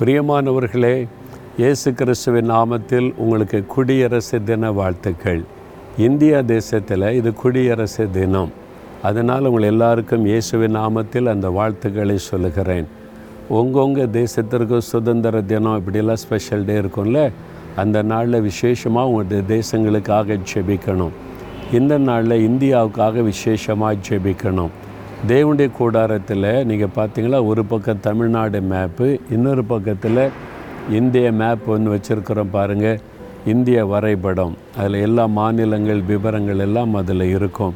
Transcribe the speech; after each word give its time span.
பிரியமானவர்களே 0.00 1.08
இயேசு 1.58 1.92
கிறிஸ்துவின் 1.92 2.50
நாமத்தில் 2.50 3.14
உங்களுக்கு 3.16 3.66
குடியரசு 3.66 4.42
தின 4.42 4.72
வாழ்த்துக்கள். 4.72 5.42
இந்தியா 5.98 6.40
தேசத்தில் 6.40 7.06
இது 7.18 7.34
குடியரசு 7.34 8.10
தினம். 8.10 8.52
அதனால் 9.02 9.44
உங்கள் 9.44 9.62
எல்லாருக்கும் 9.62 10.26
இயேசுவின் 10.26 10.76
நாமத்தில் 10.76 11.24
அந்த 11.24 11.48
வாழ்த்துக்களை 11.48 12.18
சொல்லுகிறேன். 12.18 12.86
உங்கவுங்க 13.50 14.08
தேசத்திற்கு 14.18 14.78
சுதந்திர 14.78 15.42
தினம் 15.42 15.76
இப்படியெல்லாம் 15.76 16.16
ஸ்பெஷல் 16.16 16.64
டே 16.64 16.76
இருக்கும்ல 16.80 17.32
அந்த 17.76 18.02
நாளில் 18.02 18.40
விசேஷமாக 18.40 19.08
உங்களுடைய 19.08 19.42
தேசங்களுக்காக 19.54 20.38
ஜெபிக்கணும். 20.54 21.14
இந்த 21.72 21.98
நாளில் 21.98 22.50
இந்தியாவுக்காக 22.50 23.22
விசேஷமாக 23.22 23.96
ஜெபிக்கணும். 24.08 24.74
தேவனுடைய 25.30 25.68
கூடாரத்தில் 25.76 26.48
நீங்கள் 26.68 26.92
பார்த்தீங்களா 26.96 27.38
ஒரு 27.50 27.62
பக்கம் 27.70 28.02
தமிழ்நாடு 28.06 28.58
மேப்பு 28.72 29.06
இன்னொரு 29.34 29.62
பக்கத்தில் 29.70 30.20
இந்திய 30.98 31.26
மேப் 31.38 31.64
ஒன்று 31.74 31.94
வச்சுருக்கிறோம் 31.94 32.50
பாருங்கள் 32.56 32.98
இந்திய 33.52 33.78
வரைபடம். 33.92 34.54
அதில் 34.78 34.96
எல்லா 35.06 35.24
மாநிலங்கள் 35.38 36.00
விவரங்கள் 36.10 36.60
எல்லாம் 36.66 36.94
அதில் 37.00 37.24
இருக்கும். 37.36 37.74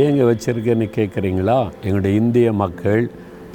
ஏங்க 0.00 0.20
வச்சுருக்கேன்னு 0.30 0.86
கேட்குறீங்களா 0.98 1.58
எங்களுடைய 1.84 2.12
இந்திய 2.22 2.52
மக்கள் 2.62 3.02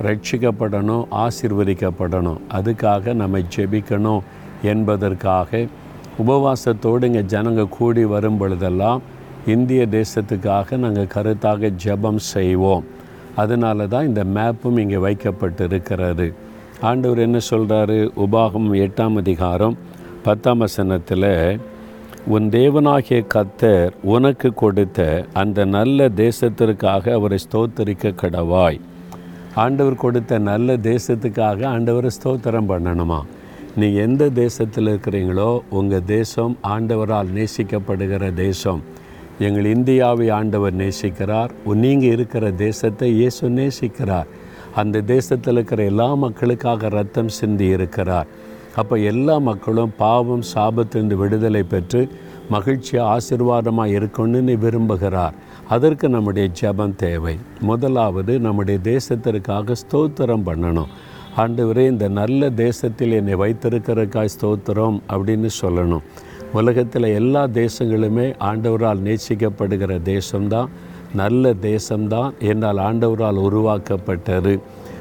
ரட்சிக்கப்படணும் 0.08 1.06
ஆசிர்வதிக்கப்படணும். 1.26 2.42
அதுக்காக 2.60 3.14
நம்ம 3.22 3.42
ஜெபிக்கணும் 3.56 4.22
என்பதற்காக 4.74 5.66
உபவாசத்தோடு 6.26 7.10
இங்கே 7.12 7.24
ஜனங்க 7.36 7.70
கூடி 7.78 8.06
வரும் 8.16 8.42
பொழுதெல்லாம் 8.44 9.02
இந்திய 9.56 9.82
தேசத்துக்காக 9.98 10.78
நாங்கள் 10.84 11.12
கருத்தாக 11.16 11.72
ஜெபம் 11.86 12.22
செய்வோம். 12.34 12.86
அதனால 13.36 13.88
தான் 13.94 14.08
இந்த 14.10 14.24
மேப்பும் 14.36 14.80
இங்கே 14.84 15.00
வைக்கப்பட்டு 15.06 15.64
இருக்கிறாரு 15.68 16.28
ஆண்டவர் 16.82 17.20
என்ன 17.28 17.40
சொல்கிறாரு 17.52 17.98
உபாகம் 18.26 18.68
எட்டாம் 18.86 19.18
அதிகாரம் 19.22 19.76
பத்தாம் 20.24 20.58
வசனத்தில் 20.58 21.32
உன் 22.36 22.48
தேவனாகிய 22.50 23.18
கத்தர் 23.34 23.92
உனக்கு 24.14 24.50
கொடுத்த 24.54 25.00
அந்த 25.42 25.66
நல்ல 25.66 26.08
தேசத்திற்காக 26.24 27.12
அவரை 27.18 27.38
ஸ்தோத்தரிக்க 27.46 28.14
கடவாய். 28.22 28.80
ஆண்டவர் 29.64 30.02
கொடுத்த 30.04 30.40
நல்ல 30.50 30.78
தேசத்துக்காக 30.90 31.60
ஆண்டவரை 31.76 32.12
ஸ்தோத்திரம் 32.18 32.70
பண்ணணுமா? 32.72 33.20
நீங்கள் 33.76 34.04
எந்த 34.08 34.24
தேசத்தில் 34.42 34.90
இருக்கிறீங்களோ 34.94 35.50
உங்கள் 35.70 36.06
தேசம் 36.06 36.56
ஆண்டவரால் 36.74 37.30
நேசிக்கப்படுகிற 37.38 38.34
தேசம். 38.34 38.82
எங்கள் 39.40 39.66
இந்தியாவை 39.66 40.30
ஆண்டவர் 40.30 40.76
நேசிக்கிறார். 40.76 41.52
நீங்கள் 41.66 42.12
இருக்கிற 42.12 42.52
தேசத்தை 42.52 43.14
இயேசு 43.16 43.50
நேசிக்கிறார். 43.50 44.28
அந்த 44.76 45.02
தேசத்தில் 45.02 45.54
இருக்கிற 45.54 45.84
எல்லா 45.84 46.16
மக்களுக்காக 46.16 46.90
ரத்தம் 46.90 47.28
சிந்தி 47.28 47.66
இருக்கிறார். 47.66 48.28
அப்போ 48.76 48.98
எல்லா 48.98 49.38
மக்களும் 49.38 49.94
பாவம் 49.98 50.44
சாபத்திலிருந்து 50.54 51.14
விடுதலை 51.14 51.64
பெற்று 51.64 52.10
மகிழ்ச்சியாக 52.50 53.18
ஆசீர்வாதமாக 53.18 53.96
இருக்கணும்னு 54.00 54.56
விரும்புகிறார். 54.64 55.36
அதற்கு 55.70 56.10
நம்முடைய 56.10 56.48
ஜபம் 56.48 56.96
தேவை. 56.96 57.38
முதலாவது 57.60 58.40
நம்முடைய 58.40 58.80
தேசத்திற்காக 58.84 59.76
ஸ்தோத்திரம் 59.84 60.48
பண்ணணும். 60.50 60.92
ஆண்டவரே 61.38 61.86
இந்த 61.88 62.08
நல்ல 62.08 62.50
தேசத்தில் 62.50 63.12
என்னை 63.12 63.36
வைத்திருக்கிறக்காய் 63.36 64.34
ஸ்தோத்திரம் 64.36 65.00
அப்படின்னு 65.10 65.50
சொல்லணும். 65.62 66.04
உலகத்தில் 66.56 67.14
எல்லா 67.20 67.42
தேசங்களுமே 67.48 68.28
ஆண்டவரால் 68.40 69.02
நேசிக்கப்படுகிற 69.08 69.94
தேசம்தான். 70.04 70.70
நல்ல 71.14 71.54
தேசம்தான் 71.62 72.32
என்னால் 72.40 72.78
ஆண்டவரால் 72.78 73.40
உருவாக்கப்பட்டது. 73.48 74.54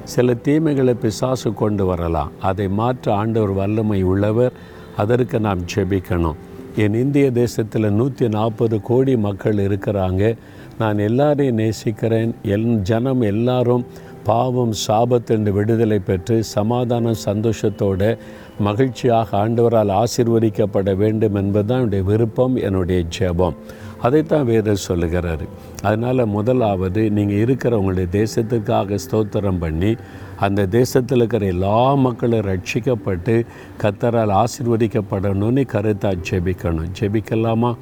சில 0.04 0.34
தீமைகளை 0.34 0.94
பிசாசு 0.94 1.54
கொண்டு 1.54 1.84
வரலாம். 1.86 2.30
அதை 2.40 2.68
மாற்ற 2.68 3.14
ஆண்டவர் 3.14 3.52
வல்லமை 3.52 4.02
உள்ளவர். 4.02 4.52
அதற்கு 4.96 5.40
நாம் 5.40 5.62
ஜெபிக்கணும். 5.74 6.40
என் 6.76 6.94
இந்திய 6.94 7.30
தேசத்தில் 7.30 7.96
நூற்றி 7.98 8.28
நாற்பது 8.28 8.80
கோடி 8.80 9.16
மக்கள் 9.16 9.60
இருக்கிறாங்க. 9.66 10.36
நான் 10.78 10.98
எல்லாரையும் 10.98 11.54
நேசிக்கிறேன். 11.54 12.34
எல் 12.44 12.74
ஜனம் 12.90 13.20
எல்லாரும் 13.20 13.84
பாவம் 14.24 14.72
சாபத்திலிருந்து 14.88 15.50
விடுதலை 15.50 15.98
பெற்று 15.98 16.44
சமாதானம் 16.44 17.22
சந்தோஷத்தோடு 17.24 18.18
மகிழ்ச்சியாக 18.58 19.48
ஆண்டவரால் 19.48 20.02
ஆசிர்வதிக்கப்பட 20.02 20.96
வேண்டும் 20.96 21.34
என்பதுதான் 21.34 21.78
என்னுடைய 21.78 22.04
விருப்பம் 22.04 22.56
என்னுடைய 22.56 23.04
ஜெபம். 23.18 23.54
அதைத்தான் 24.02 24.44
வேறு 24.44 24.76
சொல்லுகிறாரு. 24.88 25.46
அதனால் 25.82 26.26
முதலாவது 26.26 27.10
நீங்கள் 27.10 27.36
இருக்கிற 27.36 27.78
உங்களுடைய 27.78 28.26
தேசத்துக்காக 28.26 28.98
ஸ்தோத்திரம் 29.10 29.58
பண்ணி 29.58 29.94
அந்த 30.36 30.66
தேசத்தில் 30.66 31.18
இருக்கிற 31.18 31.46
எல்லா 31.46 31.94
மக்களும் 31.94 32.46
ரட்சிக்கப்பட்டு 32.46 33.46
கத்தரால் 33.82 34.44
ஆசிர்வதிக்கப்படணும்னு 34.44 35.64
கருத்தாக 35.72 36.18
ஜெபிக்கணும். 36.30 36.90
ஜெபிக்கலாமா? 37.00 37.76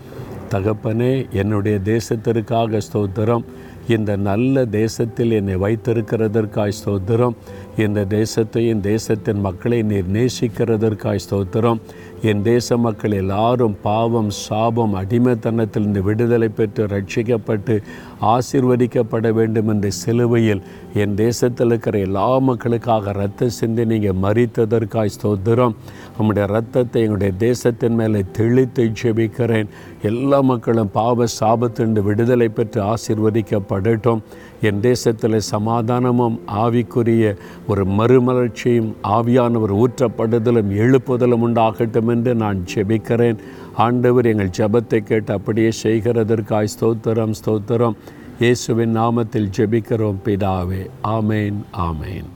தகப்பனே 0.50 1.30
என்னுடைய 1.30 1.78
தேசத்திற்காக 1.84 2.80
ஸ்தோத்திரம். 2.92 3.44
இந்த 3.88 4.16
நல்ல 4.16 4.64
தேசத்தில் 4.66 5.30
என்னை 5.30 5.56
வைத்திருக்கிறதற்காய் 5.56 6.72
ஸ்தோத்திரம். 6.84 7.36
இந்த 7.76 8.06
தேசத்தையும் 8.08 8.80
தேசத்தின் 8.80 9.40
மக்களை 9.40 9.82
நீர் 9.82 10.10
நேசிக்கிறதற்காய் 10.12 11.20
ஸ்தோத்திரம். 11.30 11.80
என் 12.22 12.42
தேச 12.42 12.76
மக்கள் 12.76 13.10
எல்லாரும் 13.10 13.76
பாவம் 13.82 14.30
சாபம் 14.30 14.94
அடிமைத்தனத்திலிருந்து 14.94 16.00
விடுதலை 16.00 16.48
பெற்று 16.48 16.86
ரட்சிக்கப்பட்டு 16.86 17.82
ஆசிர்வதிக்கப்பட 18.22 19.32
வேண்டும் 19.32 19.68
என்ற 19.68 19.90
சிலுவையில் 19.90 20.62
என் 20.94 21.14
தேசத்தில் 21.14 21.66
இருக்கிற 21.66 21.98
எல்லா 21.98 22.38
மக்களுக்காக 22.38 23.12
ரத்த 23.12 23.48
சிந்தி 23.48 23.84
நீங்கள் 23.84 24.20
மறித்ததற்காய் 24.22 25.14
ஸ்தோத்திரம். 25.16 25.74
நம்முடைய 26.16 26.48
ரத்தத்தை 26.48 27.02
எங்களுடைய 27.02 27.32
தேசத்தின் 27.38 27.94
மேலே 27.94 28.24
தெளித்து 28.32 28.92
ஜெபிக்கிறேன். 29.02 29.66
எல்லா 30.02 30.40
மக்களும் 30.40 30.90
பாவ 30.92 31.24
சாபத்திலிருந்து 31.40 32.02
விடுதலை 32.02 32.48
பெற்று 32.48 32.82
ஆசிர்வதிக்கப்படட்டும். 32.82 34.20
என் 34.60 34.80
தேசத்தில் 34.80 35.38
சமாதானமும் 35.38 36.40
ஆவிக்குரிய 36.46 37.36
ஒரு 37.66 37.84
மறுமலர்ச்சியும் 37.84 38.92
ஆவியானவர் 39.02 39.84
ஊற்றப்படுதலும் 39.84 40.70
எழுப்புதலும் 40.82 41.44
உண்டாகட்டும் 41.46 42.08
என்று 42.08 42.34
நான் 42.34 42.64
ஜெபிக்கிறேன். 42.74 43.38
ஆண்டவர் 43.76 44.26
எங்கள் 44.26 44.54
ஜெபத்தை 44.58 44.98
கேட்டு 44.98 45.32
அப்படியே 45.32 45.70
செய்கிறதற்காய் 45.82 46.72
ஸ்தோத்திரம் 46.80 47.32
ஸ்தோத்திரம். 47.44 47.96
இயேசுவின் 48.38 48.96
நாமத்தில் 48.96 49.50
ஜெபிக்கிறோம் 49.56 50.22
பிதாவே. 50.24 50.86
ஆமேன் 51.04 51.58
ஆமேன். 51.72 52.30